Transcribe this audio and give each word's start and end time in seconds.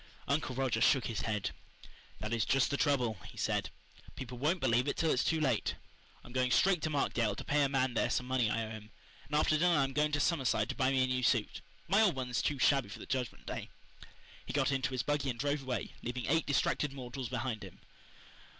Uncle 0.27 0.55
Roger 0.55 0.81
shook 0.81 1.05
his 1.05 1.21
head. 1.21 1.51
"That 2.19 2.33
is 2.33 2.43
just 2.43 2.71
the 2.71 2.75
trouble," 2.75 3.19
he 3.29 3.37
said. 3.37 3.69
"People 4.15 4.39
won't 4.39 4.59
believe 4.59 4.87
it 4.87 4.97
till 4.97 5.11
it's 5.11 5.23
too 5.23 5.39
late. 5.39 5.75
I'm 6.23 6.31
going 6.31 6.49
straight 6.49 6.81
to 6.81 6.89
Markdale 6.89 7.35
to 7.35 7.43
pay 7.45 7.61
a 7.61 7.69
man 7.69 7.93
there 7.93 8.09
some 8.09 8.25
money 8.25 8.49
I 8.49 8.65
owe 8.65 8.71
him, 8.71 8.89
and 9.27 9.35
after 9.39 9.59
dinner 9.59 9.77
I'm 9.77 9.93
going 9.93 10.11
to 10.13 10.19
Summerside 10.19 10.69
to 10.69 10.75
buy 10.75 10.89
me 10.89 11.03
a 11.03 11.05
new 11.05 11.21
suit. 11.21 11.61
My 11.87 12.01
old 12.01 12.15
one 12.15 12.31
is 12.31 12.41
too 12.41 12.57
shabby 12.57 12.89
for 12.89 12.97
the 12.97 13.05
Judgment 13.05 13.45
Day." 13.45 13.69
He 14.43 14.53
got 14.53 14.71
into 14.71 14.89
his 14.89 15.03
buggy 15.03 15.29
and 15.29 15.37
drove 15.37 15.61
away, 15.61 15.93
leaving 16.01 16.25
eight 16.25 16.47
distracted 16.47 16.93
mortals 16.93 17.29
behind 17.29 17.61
him. 17.63 17.79